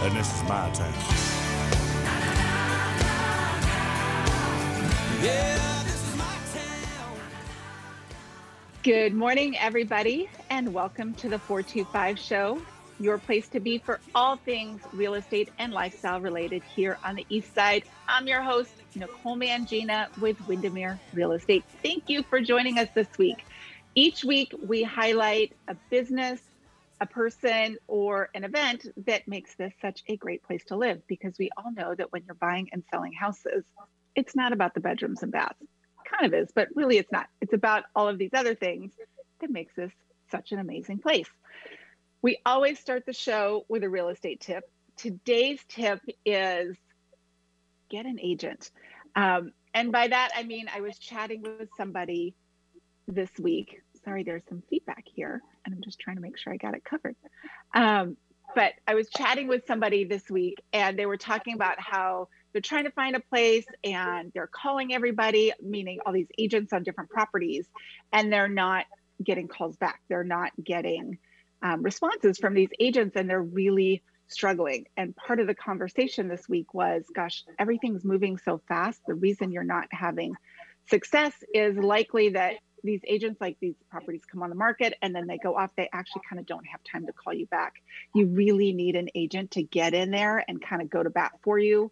[0.00, 0.92] and this is my town.
[8.84, 12.62] Good morning, everybody, and welcome to the 425 Show,
[13.00, 17.26] your place to be for all things real estate and lifestyle related here on the
[17.28, 17.82] East Side.
[18.06, 21.64] I'm your host, Nicole Mangina with Windermere Real Estate.
[21.82, 23.44] Thank you for joining us this week.
[23.96, 26.40] Each week, we highlight a business,
[27.00, 31.34] a person, or an event that makes this such a great place to live because
[31.38, 33.64] we all know that when you're buying and selling houses,
[34.14, 35.62] it's not about the bedrooms and baths.
[36.10, 37.28] Kind of is, but really it's not.
[37.40, 38.92] It's about all of these other things
[39.40, 39.92] that makes this
[40.30, 41.28] such an amazing place.
[42.22, 44.64] We always start the show with a real estate tip.
[44.96, 46.76] Today's tip is
[47.88, 48.70] get an agent.
[49.14, 52.34] Um, and by that, I mean, I was chatting with somebody
[53.06, 53.80] this week.
[54.04, 56.84] Sorry, there's some feedback here, and I'm just trying to make sure I got it
[56.84, 57.16] covered.
[57.74, 58.16] Um,
[58.54, 62.62] but I was chatting with somebody this week, and they were talking about how they're
[62.62, 67.10] trying to find a place and they're calling everybody, meaning all these agents on different
[67.10, 67.68] properties,
[68.12, 68.86] and they're not
[69.22, 70.00] getting calls back.
[70.08, 71.18] They're not getting
[71.62, 74.86] um, responses from these agents, and they're really struggling.
[74.96, 79.00] And part of the conversation this week was gosh, everything's moving so fast.
[79.06, 80.34] The reason you're not having
[80.88, 85.26] success is likely that these agents like these properties come on the market and then
[85.26, 87.74] they go off they actually kind of don't have time to call you back.
[88.14, 91.32] You really need an agent to get in there and kind of go to bat
[91.42, 91.90] for you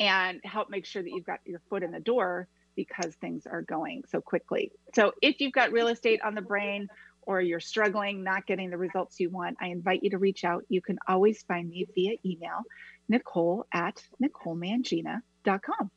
[0.00, 3.62] and help make sure that you've got your foot in the door because things are
[3.62, 4.70] going so quickly.
[4.94, 6.88] So if you've got real estate on the brain
[7.28, 10.64] or you're struggling not getting the results you want i invite you to reach out.
[10.68, 12.62] You can always find me via email
[13.08, 15.90] nicole at nicolemangina.com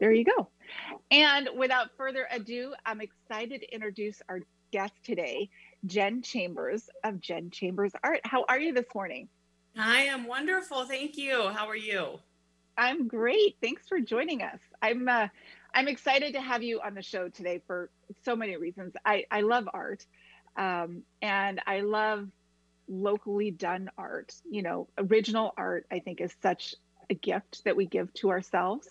[0.00, 0.48] there you go
[1.10, 4.40] and without further ado, I'm excited to introduce our
[4.72, 5.50] guest today,
[5.86, 8.20] Jen Chambers of Jen Chambers Art.
[8.24, 9.28] How are you this morning?
[9.76, 10.86] I am wonderful.
[10.86, 11.48] Thank you.
[11.50, 12.18] How are you?
[12.76, 13.56] I'm great.
[13.62, 14.58] Thanks for joining us.
[14.82, 15.28] I'm uh,
[15.72, 17.90] I'm excited to have you on the show today for
[18.24, 18.94] so many reasons.
[19.04, 20.06] I, I love art,
[20.56, 22.28] um, and I love
[22.88, 24.34] locally done art.
[24.50, 25.86] You know, original art.
[25.92, 26.74] I think is such
[27.10, 28.88] a gift that we give to ourselves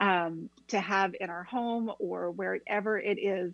[0.00, 3.52] um, to have in our home or wherever it is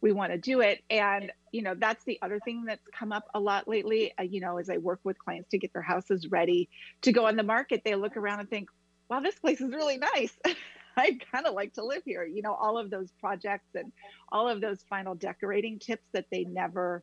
[0.00, 0.82] we want to do it.
[0.88, 4.12] And, you know, that's the other thing that's come up a lot lately.
[4.18, 6.68] Uh, you know, as I work with clients to get their houses ready
[7.02, 8.68] to go on the market, they look around and think,
[9.10, 10.36] wow, this place is really nice.
[10.96, 12.24] I'd kind of like to live here.
[12.24, 13.92] You know, all of those projects and
[14.30, 17.02] all of those final decorating tips that they never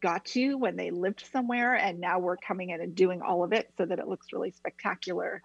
[0.00, 1.74] got to when they lived somewhere.
[1.74, 4.50] And now we're coming in and doing all of it so that it looks really
[4.50, 5.42] spectacular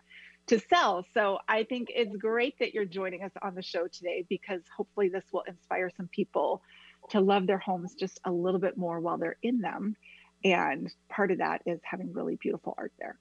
[0.47, 1.05] to sell.
[1.13, 5.09] So I think it's great that you're joining us on the show today because hopefully
[5.09, 6.61] this will inspire some people
[7.09, 9.95] to love their homes just a little bit more while they're in them.
[10.43, 13.17] And part of that is having really beautiful art there.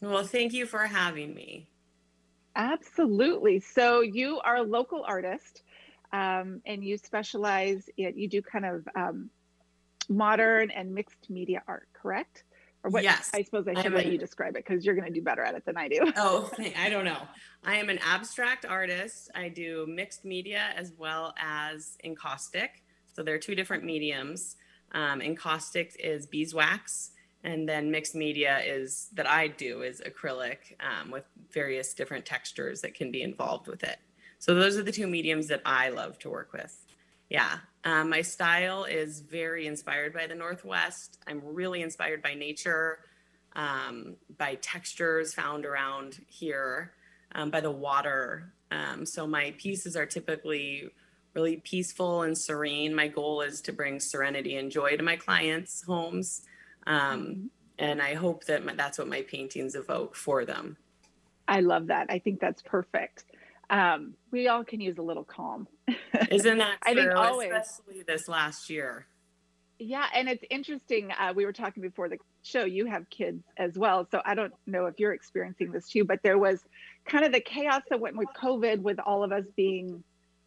[0.00, 1.68] Well, thank you for having me.
[2.56, 3.60] Absolutely.
[3.60, 5.62] So you are a local artist
[6.12, 9.30] um, and you specialize in, you do kind of um,
[10.08, 12.44] modern and mixed media art, correct?
[12.84, 13.02] Or what?
[13.02, 13.30] Yes.
[13.32, 15.42] I suppose I should I'm let you describe it because you're going to do better
[15.42, 16.12] at it than I do.
[16.16, 17.22] Oh, I don't know.
[17.64, 19.30] I am an abstract artist.
[19.34, 22.82] I do mixed media as well as encaustic.
[23.14, 24.56] So there are two different mediums.
[24.92, 27.12] Um, encaustic is beeswax,
[27.42, 32.82] and then mixed media is that I do is acrylic um, with various different textures
[32.82, 33.98] that can be involved with it.
[34.38, 36.76] So those are the two mediums that I love to work with.
[37.30, 37.58] Yeah.
[37.84, 41.18] Um, my style is very inspired by the Northwest.
[41.26, 43.00] I'm really inspired by nature,
[43.54, 46.92] um, by textures found around here,
[47.32, 48.52] um, by the water.
[48.70, 50.90] Um, so my pieces are typically
[51.34, 52.94] really peaceful and serene.
[52.94, 56.42] My goal is to bring serenity and joy to my clients' homes.
[56.86, 60.76] Um, and I hope that my, that's what my paintings evoke for them.
[61.46, 62.06] I love that.
[62.08, 63.24] I think that's perfect.
[63.70, 65.68] Um, we all can use a little calm.
[66.30, 67.50] Isn't that I think always.
[67.52, 69.06] Especially this last year.
[69.78, 71.10] Yeah, and it's interesting.
[71.10, 72.64] Uh, we were talking before the show.
[72.64, 76.04] You have kids as well, so I don't know if you're experiencing this too.
[76.04, 76.60] But there was
[77.06, 80.04] kind of the chaos that went with COVID, with all of us being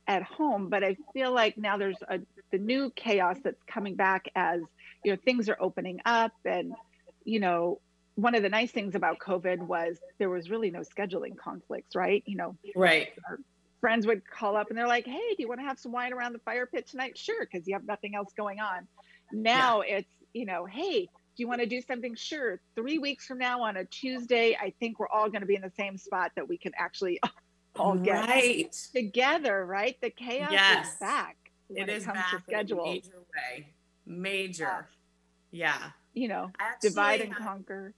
[0.08, 0.70] at home.
[0.70, 2.20] But I feel like now there's a
[2.52, 4.62] the new chaos that's coming back as
[5.04, 6.74] you know things are opening up, and
[7.26, 7.82] you know
[8.18, 12.24] one of the nice things about COVID was there was really no scheduling conflicts, right?
[12.26, 13.10] You know, Right.
[13.80, 16.12] friends would call up and they're like, "Hey, do you want to have some wine
[16.14, 18.88] around the fire pit tonight?" Sure, because you have nothing else going on.
[19.32, 22.60] Now it's you know, "Hey, do you want to do something?" Sure.
[22.76, 25.62] Three weeks from now on a Tuesday, I think we're all going to be in
[25.62, 27.20] the same spot that we can actually
[27.76, 28.72] all get right.
[28.94, 29.96] together, right?
[30.02, 30.94] The chaos Yes.
[30.94, 31.38] is back
[31.68, 32.84] when It it, is comes back to in a schedule.
[32.86, 33.74] major way.
[34.08, 34.90] Major.
[35.52, 35.92] Yeah.
[36.14, 37.94] You know, actually divide and conquer.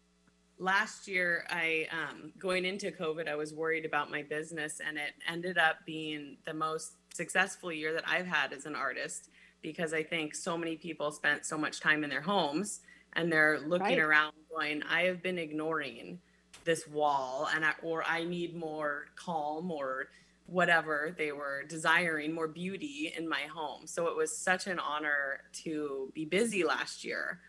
[0.60, 5.14] Last year, I um, going into COVID, I was worried about my business, and it
[5.28, 9.30] ended up being the most successful year that I've had as an artist
[9.62, 12.82] because I think so many people spent so much time in their homes
[13.14, 14.00] and they're looking Right.
[14.00, 16.20] around going, I have been ignoring
[16.64, 20.08] this wall and I, or I need more calm or
[20.46, 23.86] whatever they were desiring more beauty in my home.
[23.86, 27.40] So it was such an honor to be busy last year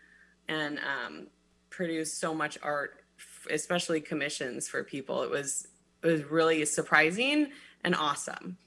[0.47, 1.27] and um,
[1.69, 3.00] produce so much art,
[3.49, 5.23] especially commissions for people.
[5.23, 5.67] It was
[6.03, 7.51] it was really surprising
[7.83, 8.57] and awesome.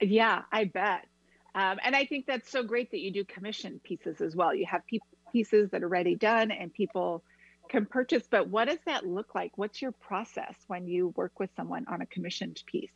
[0.00, 1.06] Yeah, I bet.
[1.54, 4.54] Um, and I think that's so great that you do commission pieces as well.
[4.54, 4.98] You have pe-
[5.32, 7.24] pieces that are ready done and people
[7.68, 8.24] can purchase.
[8.30, 9.56] But what does that look like?
[9.56, 12.92] What's your process when you work with someone on a commissioned piece?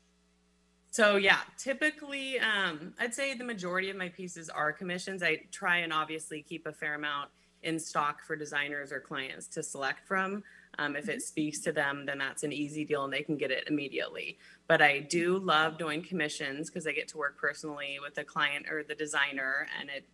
[0.91, 5.23] So yeah, typically, um, I'd say the majority of my pieces are commissions.
[5.23, 7.31] I try and obviously keep a fair amount
[7.62, 10.43] in stock for designers or clients to select from.
[10.79, 13.50] Um, if it speaks to them, then that's an easy deal and they can get
[13.50, 14.38] it immediately.
[14.69, 18.67] But I do love doing commissions because I get to work personally with the client
[18.70, 20.09] or the designer, and it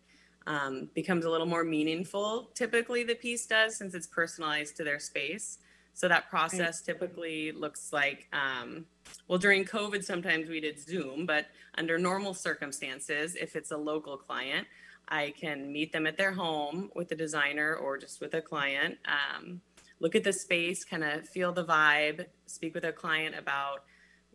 [0.47, 2.49] um, becomes a little more meaningful.
[2.55, 5.59] Typically, the piece does since it's personalized to their space.
[5.93, 8.85] So that process typically looks like, um,
[9.27, 14.15] well, during COVID, sometimes we did Zoom, but under normal circumstances, if it's a local
[14.15, 14.65] client,
[15.09, 18.97] I can meet them at their home with the designer or just with a client.
[19.05, 19.61] Um,
[19.99, 23.83] look at the space, kind of feel the vibe, speak with a client about,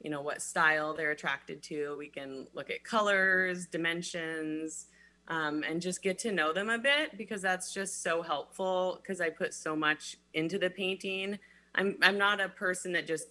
[0.03, 1.95] you know, what style they're attracted to.
[1.97, 4.87] We can look at colors, dimensions,
[5.29, 9.21] um, and just get to know them a bit because that's just so helpful because
[9.21, 11.39] I put so much into the painting.
[11.75, 13.29] I'm I'm not a person that just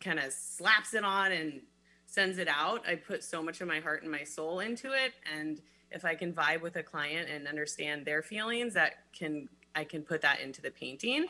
[0.00, 1.60] kind of slaps it on and
[2.06, 2.86] sends it out.
[2.88, 5.60] I put so much of my heart and my soul into it and
[5.90, 10.02] if I can vibe with a client and understand their feelings, that can I can
[10.02, 11.26] put that into the painting.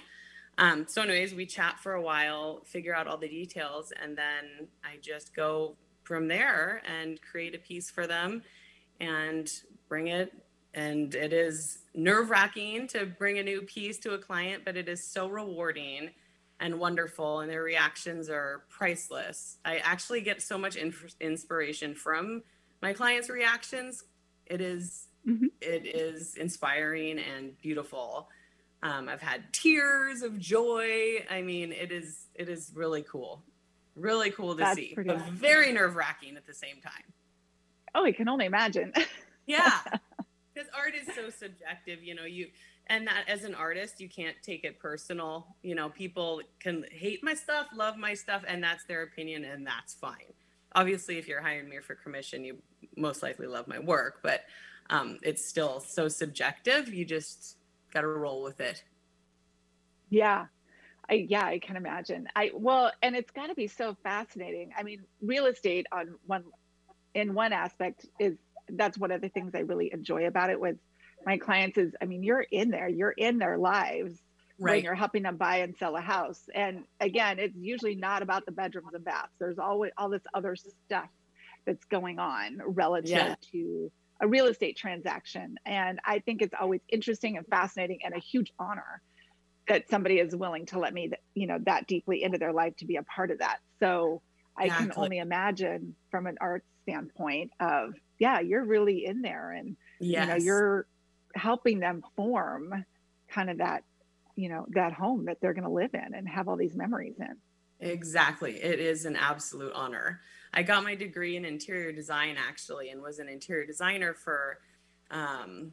[0.58, 4.68] Um, so, anyways, we chat for a while, figure out all the details, and then
[4.84, 5.74] I just go
[6.04, 8.42] from there and create a piece for them
[9.00, 9.50] and
[9.88, 10.32] bring it.
[10.72, 14.88] And it is nerve wracking to bring a new piece to a client, but it
[14.88, 16.10] is so rewarding
[16.60, 19.58] and wonderful, and their reactions are priceless.
[19.64, 22.42] I actually get so much inf- inspiration from
[22.80, 24.04] my clients' reactions.
[24.46, 25.50] It is Mhm.
[25.60, 28.28] it is inspiring and beautiful.
[28.82, 31.24] Um, I've had tears of joy.
[31.30, 33.44] I mean, it is it is really cool,
[33.96, 35.34] really cool to That's see, but awesome.
[35.36, 37.12] very nerve wracking at the same time.
[37.94, 38.92] Oh, I can only imagine.
[39.48, 39.78] Yeah,
[40.52, 42.02] because art is so subjective.
[42.02, 42.50] You know, you
[42.88, 45.56] and that as an artist, you can't take it personal.
[45.62, 49.64] You know, people can hate my stuff, love my stuff, and that's their opinion, and
[49.64, 50.32] that's fine.
[50.74, 52.60] Obviously, if you're hiring me for commission, you
[52.96, 54.42] most likely love my work, but
[54.90, 56.92] um, it's still so subjective.
[56.92, 57.56] You just
[57.92, 58.82] got to roll with it.
[60.10, 60.46] Yeah.
[61.08, 62.28] I yeah, I can imagine.
[62.34, 64.72] I well, and it's got to be so fascinating.
[64.76, 66.44] I mean, real estate on one
[67.14, 68.36] in one aspect is
[68.70, 70.76] that's one of the things I really enjoy about it with
[71.24, 74.20] my clients is I mean, you're in there, you're in their lives
[74.58, 76.48] when you're helping them buy and sell a house.
[76.54, 79.32] And again, it's usually not about the bedrooms and baths.
[79.38, 81.08] There's always all this other stuff
[81.66, 83.34] that's going on relative Yeah.
[83.52, 85.58] to a real estate transaction.
[85.66, 89.02] And I think it's always interesting and fascinating and a huge honor
[89.68, 92.86] that somebody is willing to let me, you know, that deeply into their life to
[92.86, 93.58] be a part of that.
[93.80, 94.22] So
[94.56, 99.76] I can only imagine from an art standpoint of, yeah, you're really in there and
[100.00, 100.22] yes.
[100.22, 100.86] you know you're
[101.34, 102.84] helping them form
[103.28, 103.82] kind of that
[104.36, 107.16] you know that home that they're going to live in and have all these memories
[107.18, 107.36] in
[107.80, 108.52] Exactly.
[108.52, 110.20] It is an absolute honor.
[110.56, 114.58] I got my degree in interior design actually and was an interior designer for
[115.10, 115.72] um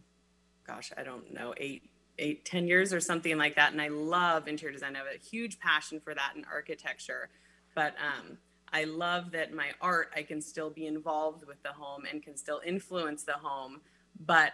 [0.68, 3.72] gosh, I don't know, eight, eight, ten years or something like that.
[3.74, 4.96] And I love interior design.
[4.96, 7.30] I have a huge passion for that and architecture.
[7.74, 8.38] But um
[8.74, 12.36] I love that my art I can still be involved with the home and can
[12.36, 13.80] still influence the home,
[14.26, 14.52] but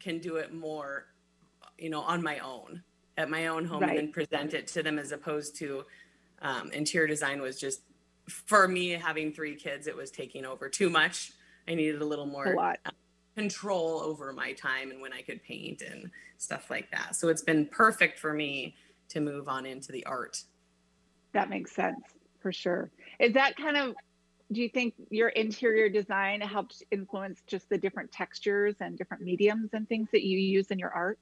[0.00, 1.06] can do it more,
[1.78, 2.82] you know, on my own
[3.18, 3.90] at my own home Right.
[3.90, 5.84] and then present it to them as opposed to
[6.42, 7.80] um, interior design was just
[8.28, 11.32] for me having three kids it was taking over too much.
[11.68, 12.92] I needed a little a more lot um,
[13.36, 17.16] control over my time and when i could paint and stuff like that.
[17.16, 18.74] So it's been perfect for me
[19.08, 20.42] to move on into the art.
[21.32, 22.00] That makes sense
[22.40, 22.90] for sure.
[23.20, 23.94] Is that kind of
[24.52, 29.70] do you think your interior design helped influence just the different textures and different mediums
[29.72, 31.18] and things that you use in your art?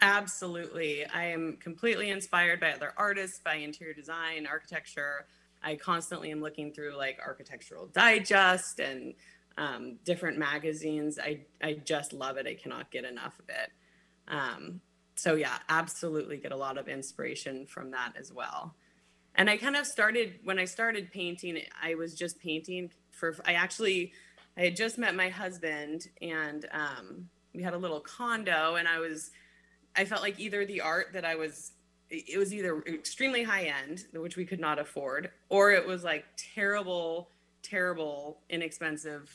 [0.00, 1.04] Absolutely.
[1.06, 5.26] I am completely inspired by other artists, by interior design, architecture.
[5.62, 9.14] I constantly am looking through like Architectural Digest and
[9.58, 11.18] um, different magazines.
[11.18, 12.46] I, I just love it.
[12.46, 13.70] I cannot get enough of it.
[14.28, 14.80] Um,
[15.14, 18.74] so yeah, absolutely get a lot of inspiration from that as well.
[19.34, 23.54] And I kind of started when I started painting, I was just painting for I
[23.54, 24.12] actually
[24.56, 28.98] I had just met my husband and um, we had a little condo and I
[28.98, 29.30] was
[29.96, 31.72] I felt like either the art that I was
[32.12, 36.26] it was either extremely high end, which we could not afford, or it was like
[36.36, 37.30] terrible,
[37.62, 39.30] terrible, inexpensive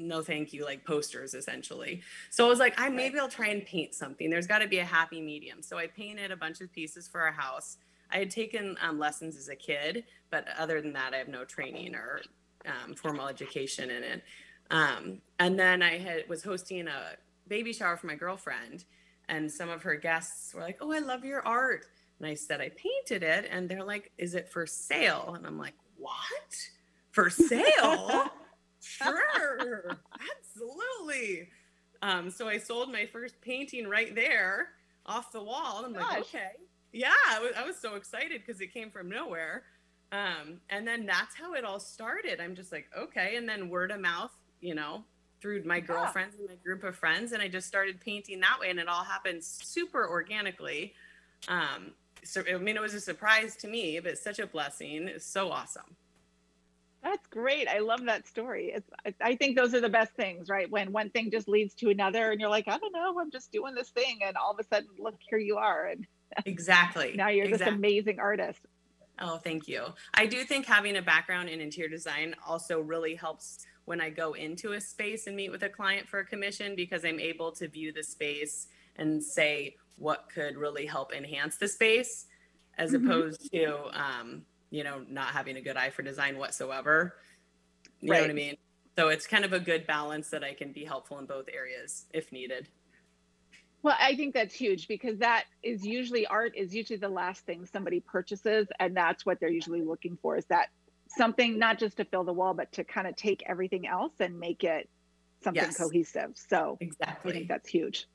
[0.00, 2.00] no thank you like posters essentially.
[2.30, 4.30] So i was like i maybe i'll try and paint something.
[4.30, 5.60] There's got to be a happy medium.
[5.60, 7.78] So i painted a bunch of pieces for our house.
[8.12, 11.44] I had taken um, lessons as a kid but other than that i have no
[11.44, 12.20] training or
[12.66, 14.22] um, formal education in it.
[14.70, 17.16] Um, and then i had was hosting a
[17.48, 18.84] baby shower for my girlfriend
[19.28, 21.86] and some of her guests were like oh i love your art.
[22.18, 23.48] And i said i painted it.
[23.50, 25.34] And they're like is it for sale?
[25.36, 26.56] And i'm like what?
[27.10, 28.24] For sale?
[28.80, 29.98] Sure,
[30.38, 31.48] absolutely.
[32.00, 34.68] Um, so I sold my first painting right there
[35.04, 35.82] off the wall.
[35.84, 36.50] I'm like, okay,
[36.92, 39.64] yeah, I was, I was so excited because it came from nowhere.
[40.12, 42.40] Um, and then that's how it all started.
[42.40, 44.30] I'm just like, okay, and then word of mouth,
[44.60, 45.04] you know,
[45.40, 48.70] through my girlfriends and my group of friends, and I just started painting that way,
[48.70, 50.94] and it all happened super organically.
[51.48, 51.92] Um,
[52.24, 55.08] so I mean, it was a surprise to me, but such a blessing.
[55.08, 55.96] It's so awesome.
[57.02, 57.68] That's great.
[57.68, 58.72] I love that story.
[58.74, 60.68] It's, I, I think those are the best things, right?
[60.68, 63.52] When one thing just leads to another, and you're like, I don't know, I'm just
[63.52, 66.06] doing this thing, and all of a sudden, look, here you are, and
[66.46, 67.12] Exactly.
[67.16, 68.60] now you're this amazing artist.
[69.20, 69.84] Oh, thank you.
[70.14, 74.34] I do think having a background in interior design also really helps when I go
[74.34, 77.66] into a space and meet with a client for a commission because I'm able to
[77.66, 82.26] view the space and say what could really help enhance the space
[82.76, 83.06] as Mhm.
[83.06, 87.18] opposed to, um, you know, not having a good eye for design whatsoever.
[88.00, 88.58] You know what I mean?
[88.94, 92.08] So it's kind of a good balance that I can be helpful in both areas
[92.12, 92.68] if needed.
[93.82, 97.64] Well, I think that's huge because that is usually art is usually the last thing
[97.64, 100.68] somebody purchases, and that's what they're usually looking for is that
[101.18, 104.38] something not just to fill the wall, but to kind of take everything else and
[104.40, 104.88] make it
[105.42, 105.76] something Yes.
[105.76, 106.30] cohesive.
[106.34, 108.06] So exactly, I think that's huge.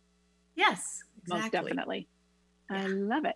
[0.55, 1.69] yes, most exactly.
[1.69, 2.07] definitely.
[2.71, 3.35] I love it.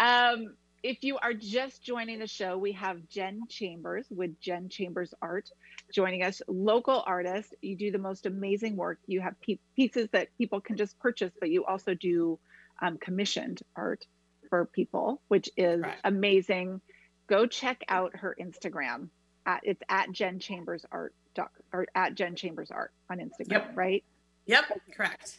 [0.00, 5.12] Um, if you are just joining the show, we have Jen Chambers with Jen Chambers
[5.20, 5.48] Art
[5.92, 7.54] joining us, local artist.
[7.62, 8.98] You do the most amazing work.
[9.06, 12.38] You have pe- pieces that people can just purchase, but you also do
[12.80, 14.04] um, commissioned art
[14.48, 16.00] for people, which is Correct.
[16.04, 16.80] amazing.
[17.28, 19.08] Go check out her Instagram.
[19.46, 21.14] At, it's at Jen Chambers Art
[21.72, 23.76] or at Jen Chambers Art on Instagram, Yep.
[23.76, 24.04] right?
[24.46, 24.64] Yep,
[24.96, 25.38] correct.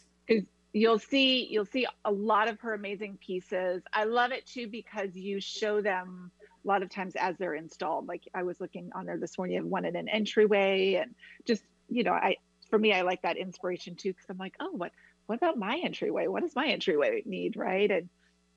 [0.72, 5.16] you'll see you'll see a lot of her amazing pieces i love it too because
[5.16, 6.30] you show them
[6.64, 9.56] a lot of times as they're installed like i was looking on there this morning
[9.56, 11.12] you have one in an entryway and
[11.44, 12.36] just you know i
[12.70, 14.92] for me i like that inspiration too because i'm like oh what
[15.26, 18.08] what about my entryway what does my entryway need right and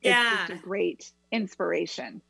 [0.03, 0.55] it's just Yeah.
[0.55, 2.21] a great inspiration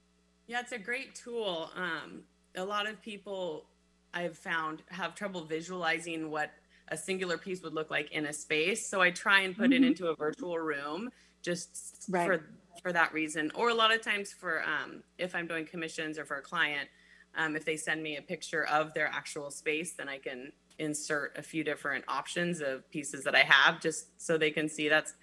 [0.47, 1.71] Yeah, it's a great tool.
[1.75, 2.23] Um,
[2.55, 3.65] a lot of people
[4.13, 6.51] I've found have trouble visualizing what
[6.89, 8.87] a singular piece would look like in a space.
[8.87, 9.87] So I try and put it Mhm.
[9.87, 11.09] into a virtual room
[11.41, 12.25] just Right.
[12.25, 13.51] for for that reason.
[13.55, 16.89] Or a lot of times for um, if I'm doing commissions or for a client,
[17.35, 21.37] um, if they send me a picture of their actual space, then I can insert
[21.37, 25.13] a few different options of pieces that I have just so they can see that's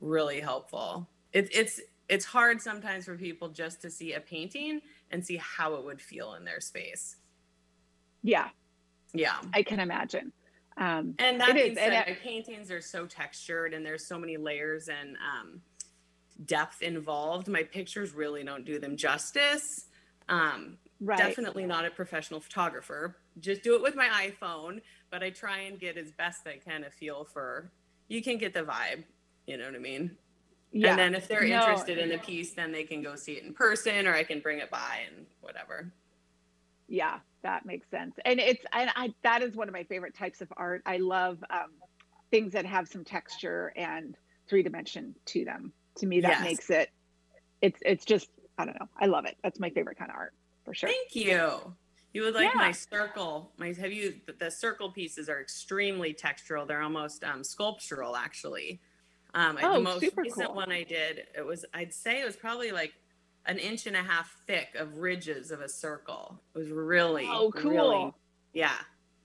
[0.00, 1.08] really helpful.
[1.32, 5.74] It, it's it's hard sometimes for people just to see a painting and see how
[5.74, 7.16] it would feel in their space.
[8.22, 8.48] yeah
[9.14, 9.36] Yeah.
[9.52, 10.32] i can imagine
[10.76, 14.16] um, And that It being is, said, my paintings are so textured and there's so
[14.18, 15.60] many layers and um,
[16.44, 17.48] depth involved.
[17.48, 19.64] My pictures really don't do them justice.
[20.28, 23.16] Um, right Definitely not a professional photographer.
[23.40, 26.84] Just do it with my iPhone, but I try and get as best I can
[26.84, 27.72] a feel for.
[28.06, 29.02] You can get the vibe.
[29.48, 30.16] You know what I mean?
[30.72, 31.56] Yeah And then if they're No.
[31.56, 34.40] interested in the piece, then they can go see it in person, or I can
[34.40, 35.92] bring it by and whatever.
[36.88, 40.40] yeah that makes sense and it's and i that is one of my favorite types
[40.40, 41.70] of art i love um,
[42.30, 44.16] things that have some texture and
[44.48, 46.42] three dimension to them to me that Yes.
[46.42, 46.88] makes it
[47.60, 50.32] it's it's just i don't know i love it that's my favorite kind of art
[50.64, 51.74] for sure Thank you.
[52.14, 52.60] You would like Yeah.
[52.60, 53.52] my circle.
[53.58, 56.66] My have you the- the circle pieces are extremely textural.
[56.66, 58.80] They're almost um, sculptural actually.
[59.34, 60.54] Um, I- Oh, the most recent cool.
[60.56, 62.94] one I did, it was I'd say it was probably like
[63.46, 66.40] an inch and a half thick of ridges of a circle.
[66.54, 68.14] It was really oh cool really
[68.52, 68.76] yeah,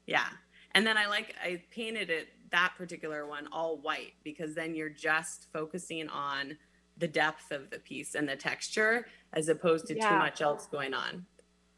[0.06, 0.28] yeah.
[0.76, 4.90] And then I like I painted it that particular one all white because then you're
[4.90, 6.58] just focusing on
[6.98, 10.10] the depth of the piece and the texture as opposed to Yeah.
[10.10, 11.26] too much else going on.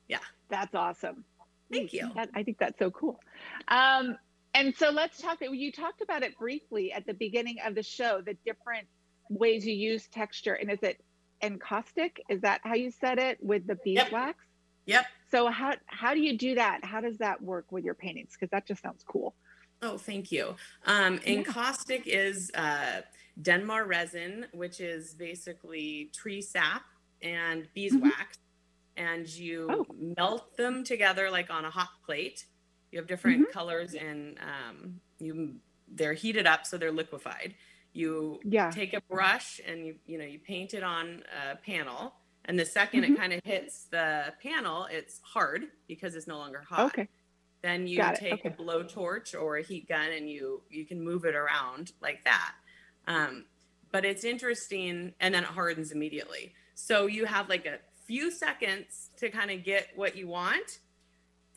[0.07, 0.19] Yeah.
[0.49, 1.23] That's awesome
[1.71, 2.11] Thank you.
[2.15, 3.19] That- i think that's so cool
[3.69, 4.17] um
[4.55, 8.21] and so let's talk you talked about it briefly at the beginning of the show
[8.25, 8.87] the different
[9.29, 11.03] ways you use texture, and is it
[11.43, 12.21] encaustic?
[12.29, 14.37] Is that how you said it with the beeswax?
[14.85, 15.05] Yep.
[15.31, 16.85] So how how do you do that?
[16.85, 18.31] How does that work with your paintings?
[18.39, 19.35] Because that just sounds cool.
[19.81, 20.55] Oh, thank you.
[20.85, 21.39] Um, Yeah.
[21.39, 23.01] encaustic is uh,
[23.41, 26.83] damar resin, which is basically tree sap
[27.21, 28.37] and beeswax,
[28.95, 29.85] and you Oh.
[30.17, 32.45] melt them together like on a hot plate.
[32.95, 37.55] You have different colors, and um, you they're heated up, so they're liquefied.
[37.91, 38.71] You Yeah.
[38.71, 42.65] take a brush and you you know you paint it on a panel, and the
[42.65, 43.15] 2nd Mhm.
[43.15, 47.09] it kind of hits the panel, it's hard because it's no longer hot Okay.
[47.63, 48.57] then you Got take a okay.
[48.61, 52.55] blowtorch or a heat gun and you you can move it around like that
[53.07, 53.45] um,
[53.91, 59.11] but it's interesting and then it hardens immediately so you have like a few seconds
[59.17, 60.79] to kind of get what you want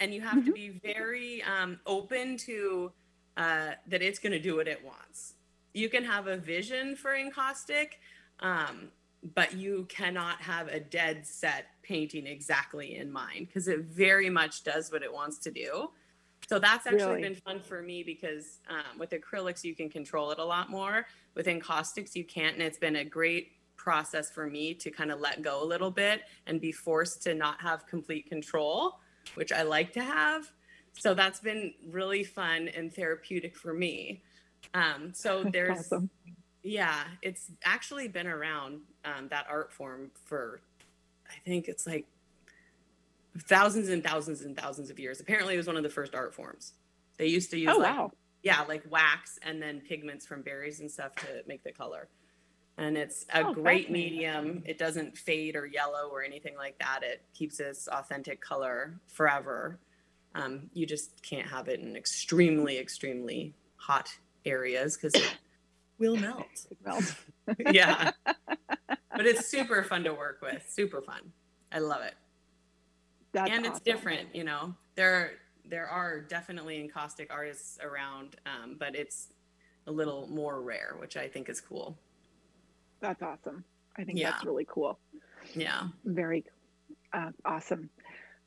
[0.01, 0.55] and you have to Mhm.
[0.55, 2.93] be very um, open to
[3.37, 5.35] uh, that it's going to do what it wants
[5.75, 8.01] you can have a vision for encaustic
[8.41, 8.91] um,
[9.35, 14.63] but you cannot have a dead set painting exactly in mind because it very much
[14.63, 15.91] does what it wants to do.
[16.49, 17.23] So that's actually Really?
[17.23, 21.07] been fun for me because um, with acrylics you can control it a lot more.
[21.35, 25.21] With encaustics you can't, and it's been a great process for me to kind of
[25.21, 29.01] let go a little bit and be forced to not have complete control,
[29.37, 30.51] which I like to have.
[30.99, 34.23] So that's been really fun and therapeutic for me.
[34.75, 36.11] Um, so there's awesome.
[36.63, 40.61] yeah, it's actually been around um, that art form for,
[41.29, 42.07] I think it's like
[43.43, 45.21] thousands and thousands and thousands of years.
[45.21, 46.73] Apparently, it was one of the first art forms.
[47.19, 48.11] They used to use Oh like wow.
[48.43, 52.09] yeah, like wax and then pigments from berries and stuff to make the color.
[52.79, 54.63] And it's a Oh, great medium.
[54.67, 57.01] It doesn't fade or yellow or anything like that.
[57.03, 59.81] It keeps its authentic color forever.
[60.35, 64.11] Um, you just can't have it in extremely, extremely hot
[64.45, 65.37] areas because it
[65.99, 67.03] will melt Well,
[67.73, 68.13] yeah.
[69.17, 70.65] But it's super fun to work with.
[70.71, 71.33] Super fun.
[71.73, 72.15] I love it.
[73.33, 73.85] that's and it's awesome.
[73.85, 74.75] different, you know.
[74.95, 75.33] There
[75.65, 79.29] there are definitely encaustic artists around, um, but it's
[79.89, 81.99] a little more rare, which I think is cool.
[83.01, 83.65] That's awesome.
[83.97, 84.33] I think Yeah.
[84.33, 84.99] that's really cool.
[85.55, 85.89] Yeah.
[86.05, 86.45] Very
[87.13, 87.91] uh, awesome.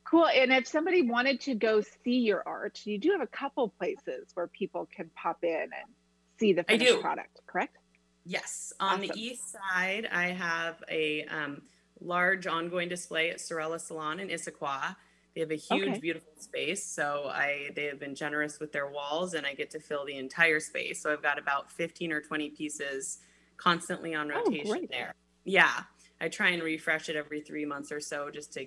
[0.04, 0.26] Cool.
[0.26, 4.30] And if somebody wanted to go see your art, you do have a couple places
[4.34, 5.94] where people can pop in and
[6.38, 7.76] see the finished product, correct?
[8.24, 8.72] Yes.
[8.80, 11.62] On the east side, I have a um,
[12.00, 14.96] large ongoing display at Sorella Salon in Issaquah.
[15.34, 15.98] They have a huge, Okay.
[15.98, 16.84] beautiful space.
[16.84, 20.16] So I they have been generous with their walls, and I get to fill the
[20.16, 21.02] entire space.
[21.02, 23.18] So I've got about 15 or 20 pieces
[23.56, 24.90] constantly on Oh, rotation great.
[24.90, 25.14] there.
[25.44, 25.82] Yeah,
[26.20, 28.66] I try and refresh it every three months or so, just to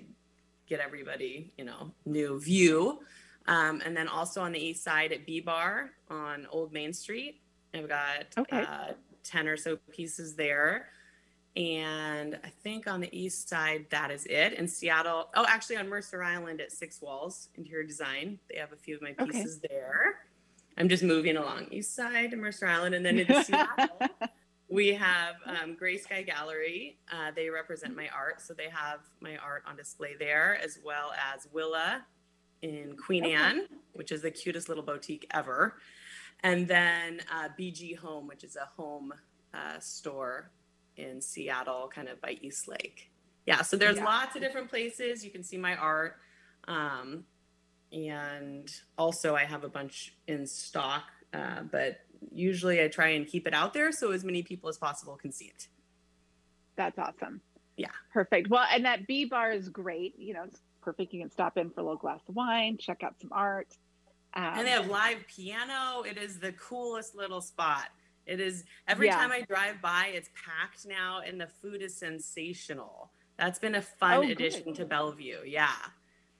[0.66, 3.00] get everybody, you know, new view.
[3.46, 7.40] Um, and then also on the east side at B Bar on Old Main Street,
[7.72, 8.62] I've got Okay.
[8.62, 10.88] uh, 10 or so pieces there.
[11.56, 14.52] And I think on the east side, that is it.
[14.54, 18.76] In Seattle, oh, actually on Mercer Island at Six Walls Interior Design, they have a
[18.76, 19.24] few of my Okay.
[19.30, 20.16] pieces there.
[20.76, 22.94] I'm just moving along east side to Mercer Island.
[22.94, 24.02] And then into Seattle,
[24.68, 26.98] we have um, Gray Sky Gallery.
[27.12, 28.40] Uh, they represent my art.
[28.40, 32.04] So they have my art on display there, as well as Willa
[32.62, 33.24] in Queen.
[33.24, 35.76] Anne, which is the cutest little boutique ever.
[36.42, 39.12] And then uh, BG Home, which is a home
[39.54, 40.50] uh, store
[40.96, 43.10] in Seattle, kind of by East Lake.
[43.46, 44.04] Yeah, so there's Yeah.
[44.04, 46.16] lots of different places you can see my art.
[46.66, 47.24] Um,
[47.92, 52.00] and also, I have a bunch in stock, uh, but
[52.32, 55.32] usually I try and keep it out there so as many people as possible can
[55.32, 55.68] see it.
[56.76, 57.40] That's awesome.
[57.76, 57.90] Yeah.
[58.12, 58.48] Perfect.
[58.48, 60.18] Well, and that B bar is great.
[60.18, 61.12] You know, it's perfect.
[61.12, 63.68] You can stop in for a little glass of wine, check out some art.
[64.34, 66.02] Um, and they have live piano.
[66.02, 67.88] It is the coolest little spot.
[68.26, 69.16] It is every Yeah.
[69.16, 73.12] time I drive by, it's packed now, and the food is sensational.
[73.38, 74.32] That's been a fun Oh, good.
[74.32, 75.42] addition to Bellevue.
[75.46, 75.74] Yeah.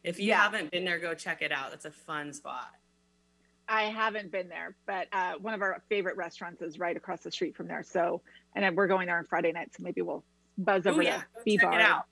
[0.02, 0.42] If you Yeah.
[0.42, 1.72] haven't been there, go check it out.
[1.72, 2.74] It's a fun spot.
[3.68, 7.30] I haven't been there, but uh, one of our favorite restaurants is right across the
[7.30, 7.82] street from there.
[7.82, 8.22] So,
[8.54, 10.24] and then we're going there on Friday night, so maybe we'll
[10.58, 11.72] buzz Oh over yeah, to B bar.
[11.74, 12.04] it out.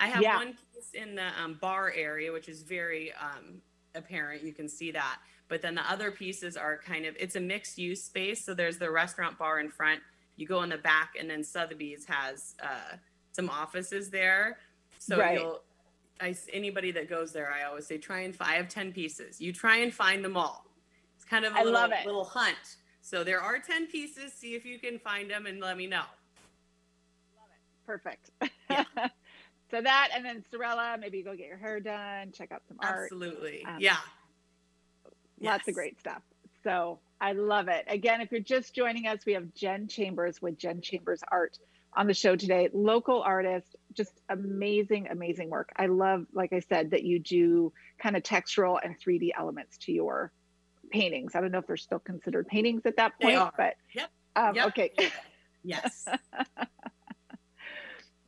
[0.00, 0.36] I have Yeah.
[0.36, 3.60] one piece in the um, bar area, which is very um,
[3.94, 4.42] apparent.
[4.42, 5.18] You can see that.
[5.48, 8.44] But then the other pieces are kind of it's a mixed use space.
[8.44, 10.00] So there's the restaurant bar in front.
[10.36, 12.96] You go in the back, and then Sotheby's has uh,
[13.32, 14.58] some offices there.
[14.98, 15.38] So Right.
[15.38, 15.62] you'll
[16.20, 18.50] I anybody that goes there, I always say try and find.
[18.50, 19.40] I have ten pieces.
[19.40, 20.65] You try and find them all.
[21.28, 22.06] Kind of a I little, love it.
[22.06, 22.76] little hunt.
[23.00, 24.32] So there are ten pieces.
[24.32, 26.02] See if you can find them and let me know.
[27.86, 28.30] Perfect.
[28.68, 28.82] Yeah.
[29.70, 33.04] so that, and then Sorella, maybe go get your hair done, check out some art.
[33.04, 33.64] Absolutely.
[33.64, 33.96] Um, yeah.
[35.40, 35.68] Lots Yes.
[35.68, 36.20] of great stuff.
[36.64, 37.84] So I love it.
[37.86, 41.58] Again, if you're just joining us, we have Jen Chambers with Jen Chambers Art
[41.94, 42.68] on the show today.
[42.74, 45.70] Local artist, just amazing, amazing work.
[45.76, 49.92] I love, like I said, that you do kind of textural and 3D elements to
[49.92, 50.32] your
[50.90, 51.34] paintings.
[51.34, 54.10] I don't know if they're still considered paintings at that point, but Yep.
[54.36, 54.66] um, Yep.
[54.68, 54.90] okay.
[55.64, 56.06] Yes.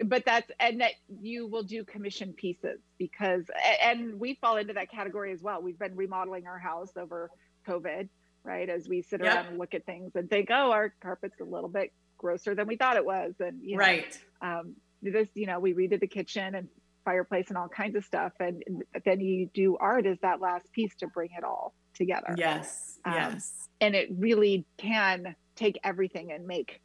[0.04, 3.44] but that's and that you will do commission pieces because
[3.82, 7.30] and we fall into that category as well we've been remodeling our house over
[7.66, 8.08] covid
[8.44, 9.34] right as we sit Yep.
[9.34, 12.66] around and look at things and think oh our carpet's a little bit grosser than
[12.66, 14.18] we thought it was and you know, right.
[14.40, 16.68] um, this you know we redid the kitchen and
[17.04, 18.62] fireplace and all kinds of stuff and
[19.04, 22.98] then you do art as that last piece to bring it all together Yes.
[23.04, 23.68] Um, yes.
[23.80, 26.80] and it really can take everything and make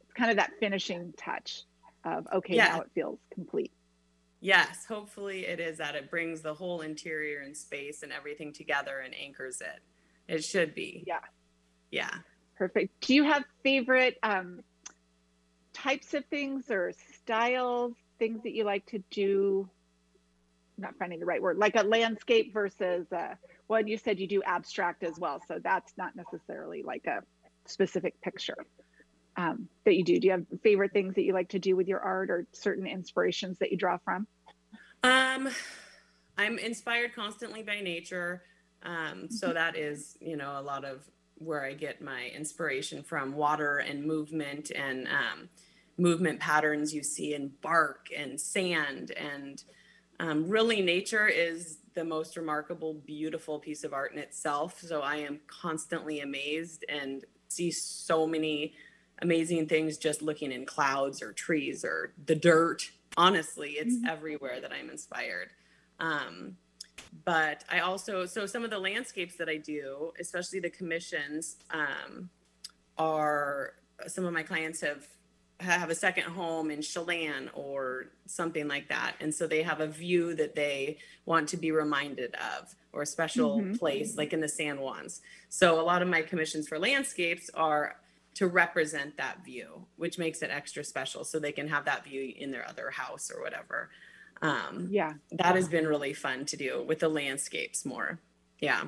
[0.00, 1.62] it's kind of that finishing touch
[2.04, 2.66] of okay Yeah.
[2.68, 3.72] now it feels complete
[4.40, 4.84] Yes.
[4.86, 9.14] Hopefully it is that it brings the whole interior and space and everything together and
[9.14, 9.80] anchors it.
[10.28, 11.02] It should be.
[11.06, 11.20] yeah
[11.90, 12.10] Yeah.
[12.58, 14.60] perfect do you have favorite um,
[15.72, 19.68] types of things or styles things that you like to do
[20.78, 23.34] I'm not finding the right word like a landscape versus uh
[23.68, 27.20] well you said you do abstract as well so that's not necessarily like a
[27.66, 28.56] specific picture
[29.36, 31.88] um, that you do do you have favorite things that you like to do with
[31.88, 34.26] your art or certain inspirations that you draw from
[35.02, 35.48] Um,
[36.38, 38.42] I'm inspired constantly by nature.
[38.82, 39.54] Um, so Mm-hmm.
[39.54, 44.04] that is, you know, a lot of where I get my inspiration from water and
[44.04, 45.48] movement and um,
[45.96, 49.12] movement patterns you see in bark and sand.
[49.12, 49.62] And
[50.20, 54.80] um, really, nature is the most remarkable, beautiful piece of art in itself.
[54.80, 58.74] So I am constantly amazed and see so many
[59.22, 62.90] amazing things just looking in clouds or trees or the dirt.
[63.16, 64.08] Honestly, it's Mhm.
[64.08, 65.50] everywhere that I'm inspired.
[66.00, 66.56] Um,
[67.24, 72.28] but I also, so some of the landscapes that I do, especially the commissions, um,
[72.98, 73.76] are
[74.08, 75.06] some of my clients have
[75.60, 79.86] have a second home in Chelan or something like that, and so they have a
[79.86, 83.78] view that they want to be reminded of or a special Mhm.
[83.78, 85.20] place, like in the San Juans.
[85.48, 87.96] So a lot of my commissions for landscapes are
[88.34, 92.34] to represent that view, which makes it extra special, so they can have that view
[92.36, 93.90] in their other house or whatever.
[94.42, 98.18] Um, yeah that has been really fun to do with the landscapes more.
[98.58, 98.86] Yeah.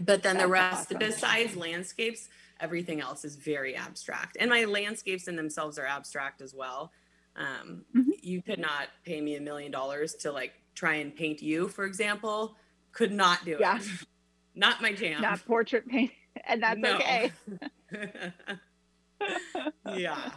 [0.00, 0.98] But then the rest, awesome.
[0.98, 2.28] besides landscapes,
[2.60, 4.36] everything else is very abstract.
[4.40, 6.92] And my landscapes in themselves are abstract as well.
[7.36, 8.12] Um, Mhm.
[8.22, 11.84] You could not pay me a million dollars to like try and paint you, for
[11.84, 12.56] example.
[12.92, 13.78] Could not do Yeah.
[13.78, 13.82] it.
[14.58, 15.20] Not my jam.
[15.20, 16.10] not portrait paint
[16.46, 16.96] and that's No.
[16.96, 17.30] okay
[19.96, 20.30] yeah.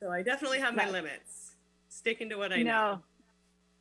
[0.00, 1.56] So I definitely have my limits.
[1.88, 3.00] Sticking to what I know.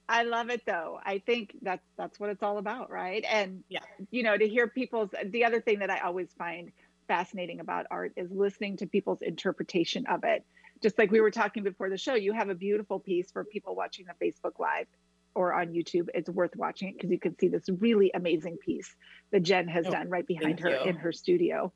[0.09, 3.81] i love it though i think that's that's what it's all about right and Yeah.
[4.09, 6.71] you know to hear people's the other thing that i always find
[7.09, 10.43] fascinating about art is listening to people's interpretation of it
[10.83, 13.75] just like we were talking before the show you have a beautiful piece for people
[13.75, 14.87] watching the facebook live
[15.35, 18.95] or on youtube it's worth watching it because you can see this really amazing piece
[19.33, 20.79] that jen has Oh, done right behind her you.
[20.85, 21.73] in her studio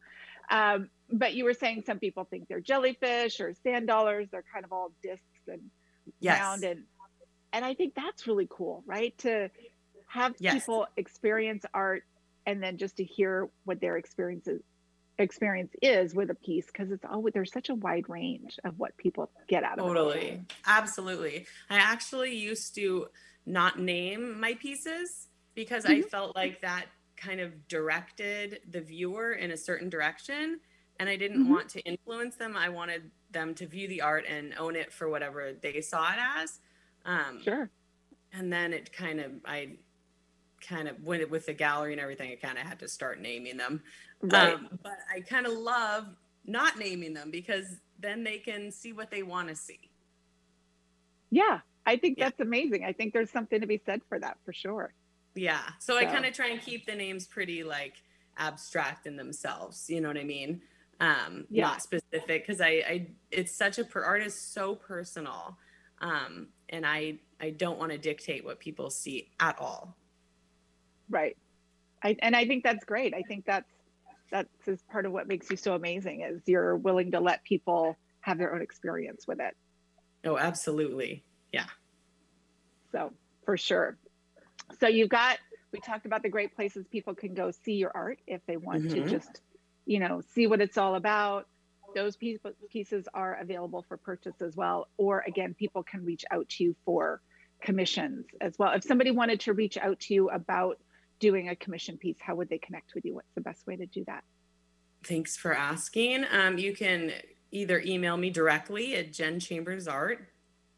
[0.51, 4.65] um, but you were saying some people think they're jellyfish or sand dollars they're kind
[4.65, 5.71] of all discs and
[6.19, 6.45] Yes.
[6.45, 6.85] round and
[7.53, 9.17] and I think that's really cool, right?
[9.19, 9.49] To
[10.09, 10.47] have Yes.
[10.47, 12.03] people experience art
[12.45, 14.61] and then just to hear what their experiences
[15.23, 18.95] experience is with a piece because it's always there's such a wide range of what
[18.97, 19.87] people get out of it.
[19.87, 20.45] Totally.
[20.67, 21.47] Absolutely.
[21.69, 23.07] I actually used to
[23.45, 26.09] not name my pieces because I Mhm.
[26.09, 26.85] felt like that
[27.17, 30.59] kind of directed the viewer in a certain direction
[30.99, 31.49] and I didn't Mhm.
[31.49, 32.55] want to influence them.
[32.55, 36.19] I wanted them to view the art and own it for whatever they saw it
[36.19, 36.59] as.
[37.05, 37.69] Um, Sure.
[38.31, 39.79] and then it kind of, I
[40.61, 43.57] kind of went with the gallery and everything, I kind of had to start naming
[43.57, 43.83] them.
[44.23, 44.53] Right.
[44.53, 46.05] Um, but I kind of love
[46.45, 47.65] not naming them because
[47.99, 49.79] then they can see what they want to see.
[51.29, 51.59] yeah.
[51.85, 52.25] I think Yeah.
[52.29, 52.85] that's amazing.
[52.85, 54.93] I think there's something to be said for that for sure.
[55.35, 55.61] Yeah.
[55.79, 58.01] So, I kind of try and keep the names pretty like
[58.37, 59.89] abstract in themselves.
[59.89, 60.61] You know what I mean?
[61.01, 61.63] Um, Yeah.
[61.65, 65.57] Not specific because I, I, it's such a per, art is so personal,
[65.99, 69.97] um, and I, I don't want to dictate what people see at all.
[71.09, 71.35] Right.
[72.01, 73.13] I, and I think that's great.
[73.13, 73.69] I think that's
[74.33, 77.95] that's is part of what makes you so amazing is you're willing to let people
[78.21, 79.55] have their own experience with it.
[80.25, 81.23] Oh, absolutely.
[81.53, 81.67] Yeah.
[82.91, 83.13] So
[83.45, 83.97] for sure.
[84.79, 85.37] So you've got
[85.71, 88.89] we talked about the great places people can go see your art if they want
[88.91, 89.09] to Mhm.
[89.09, 89.41] just,
[89.85, 91.47] you know, see what it's all about.
[91.95, 94.87] Those piece- pieces are available for purchase as well.
[94.97, 97.21] Or again, people can reach out to you for
[97.61, 98.73] commissions as well.
[98.73, 100.79] If somebody wanted to reach out to you about
[101.23, 103.15] doing a commission piece, how would they connect with you?
[103.15, 104.25] What's the best way to do that?
[105.05, 106.25] Thanks for asking.
[106.29, 107.13] Um, you can
[107.51, 110.17] either email me directly at jenchambersart.com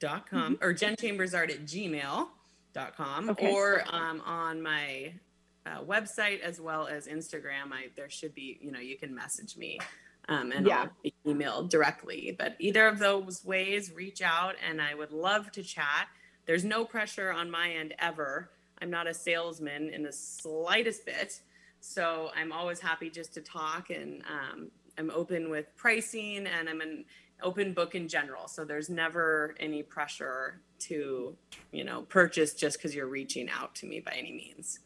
[0.02, 0.64] mm-hmm.
[0.64, 3.52] or jenchambersart at gmail.com okay.
[3.52, 5.14] or um, on my
[5.66, 7.72] uh, website as well as Instagram.
[7.72, 9.80] I there should be, you know, you can message me
[10.30, 10.86] um, and yeah.
[11.06, 12.36] I'll email directly.
[12.38, 16.08] But either of those ways, reach out and I would love to chat.
[16.46, 18.52] There's no pressure on my end ever.
[18.86, 21.42] I'm not a salesman in the slightest bit.
[21.80, 24.70] So I'm always happy just to talk and um,
[25.00, 27.04] I'm open with pricing and I'm an
[27.42, 28.48] open book in general.
[28.48, 31.36] So there's never any pressure to,
[31.72, 34.82] you know, purchase just because you're reaching out to me by any means.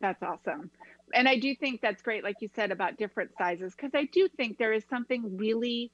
[0.00, 0.70] That's awesome.
[1.12, 4.26] And I do think that's great, like you said, about different sizes, because I do
[4.38, 5.92] think there is something really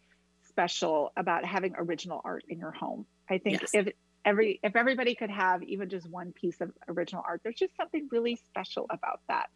[0.48, 3.06] special about having original art in your home.
[3.28, 3.70] I think yes.
[3.74, 3.92] if
[4.28, 8.08] every if everybody could have even just one piece of original art, there's just something
[8.12, 9.46] really special about that.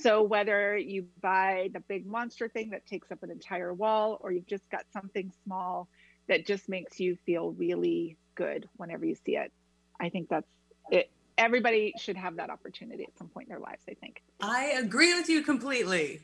[0.00, 4.30] So whether you buy the big monster thing that takes up an entire wall, or
[4.30, 5.88] you've just got something small
[6.28, 9.50] that just makes you feel really good whenever you see it,
[9.98, 10.46] I think that's
[10.90, 11.10] it.
[11.38, 13.82] Everybody should have that opportunity at some point in their lives.
[13.88, 14.22] I think.
[14.42, 16.20] I agree with you completely.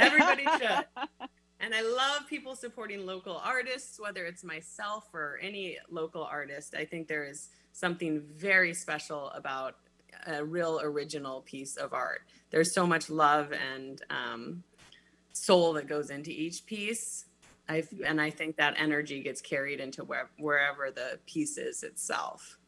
[0.00, 1.28] Everybody should.
[1.66, 6.76] And I love people supporting local artists, whether it's myself or any local artist.
[6.76, 9.74] I think there is something very special about
[10.28, 12.22] a real original piece of art.
[12.50, 14.62] There's so much love and um,
[15.32, 17.24] soul that goes into each piece.
[17.68, 22.58] i and I think that energy gets carried into where, wherever the piece is itself.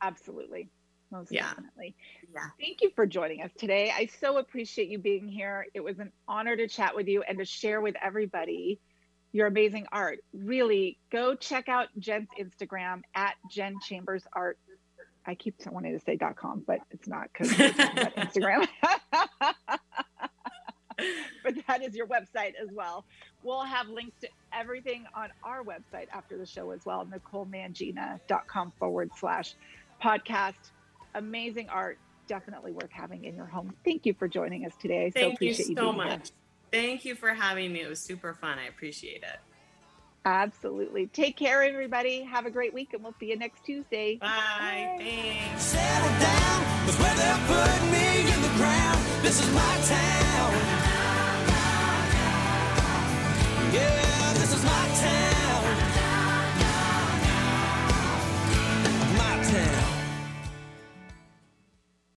[0.00, 0.70] Absolutely.
[1.10, 1.48] Most yeah.
[1.48, 1.94] definitely.
[2.34, 2.40] Yeah.
[2.60, 3.90] Thank you for joining us today.
[3.94, 5.66] I so appreciate you being here.
[5.74, 8.78] It was an honor to chat with you and to share with everybody
[9.32, 10.18] your amazing art.
[10.32, 14.58] Really, go check out Jen's Instagram at Jen Chambers Art
[15.28, 18.66] I keep wanting to say .com, but it's not because it's on that Instagram.
[21.44, 23.04] but that is your website as well.
[23.42, 29.10] We'll have links to everything on our website after the show as well, NicoleMangina.com forward
[29.18, 29.54] slash
[30.02, 30.70] podcast.
[31.14, 33.74] Amazing art, definitely worth having in your home.
[33.84, 35.06] Thank you for joining us today.
[35.06, 36.08] I Thank so appreciate you so you much.
[36.08, 36.20] Here.
[36.70, 37.80] Thank you for having me.
[37.80, 38.58] It was super fun.
[38.58, 39.40] I appreciate it.
[40.24, 41.06] Absolutely.
[41.06, 42.22] Take care, everybody.
[42.22, 44.16] Have a great week, and we'll see you next Tuesday.
[44.16, 44.96] Bye.
[44.98, 44.98] Bye.